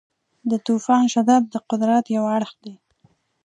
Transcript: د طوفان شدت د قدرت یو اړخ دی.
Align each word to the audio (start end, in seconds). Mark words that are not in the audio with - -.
د 0.49 0.51
طوفان 0.65 1.03
شدت 1.13 1.43
د 1.49 1.55
قدرت 1.69 2.05
یو 2.15 2.23
اړخ 2.35 2.51
دی. 2.63 2.73